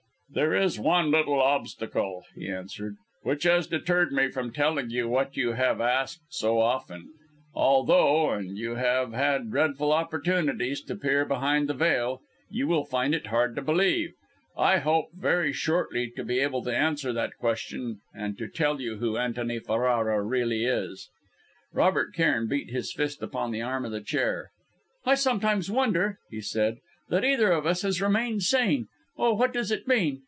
"There 0.33 0.55
is 0.55 0.79
one 0.79 1.11
little 1.11 1.41
obstacle," 1.41 2.23
he 2.33 2.47
answered, 2.47 2.95
"which 3.21 3.43
has 3.43 3.67
deterred 3.67 4.13
me 4.13 4.29
from 4.31 4.53
telling 4.53 4.89
you 4.89 5.09
what 5.09 5.35
you 5.35 5.51
have 5.51 5.81
asked 5.81 6.21
so 6.29 6.61
often. 6.61 7.09
Although 7.53 8.29
and 8.29 8.57
you 8.57 8.75
have 8.75 9.11
had 9.11 9.51
dreadful 9.51 9.91
opportunities 9.91 10.79
to 10.83 10.95
peer 10.95 11.25
behind 11.25 11.67
the 11.67 11.73
veil 11.73 12.21
you 12.49 12.65
will 12.65 12.85
find 12.85 13.13
it 13.13 13.25
hard 13.27 13.57
to 13.57 13.61
believe, 13.61 14.13
I 14.57 14.77
hope 14.77 15.07
very 15.13 15.51
shortly 15.51 16.09
to 16.11 16.23
be 16.23 16.39
able 16.39 16.63
to 16.63 16.73
answer 16.73 17.11
that 17.11 17.35
question, 17.37 17.99
and 18.15 18.37
to 18.37 18.47
tell 18.47 18.79
you 18.79 18.99
who 18.99 19.17
Antony 19.17 19.59
Ferrara 19.59 20.21
really 20.23 20.63
is." 20.63 21.09
Robert 21.73 22.13
Cairn 22.13 22.47
beat 22.47 22.69
his 22.69 22.93
fist 22.93 23.21
upon 23.21 23.51
the 23.51 23.61
arm 23.61 23.83
of 23.83 23.91
the 23.91 23.99
chair. 23.99 24.49
"I 25.05 25.15
sometimes 25.15 25.69
wonder," 25.69 26.19
he 26.29 26.39
said, 26.39 26.77
"that 27.09 27.25
either 27.25 27.51
of 27.51 27.65
us 27.65 27.81
has 27.81 28.01
remained 28.01 28.43
sane. 28.43 28.87
Oh! 29.17 29.33
what 29.33 29.51
does 29.51 29.71
it 29.71 29.89
mean? 29.89 30.19